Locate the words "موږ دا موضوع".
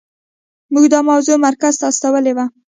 0.73-1.37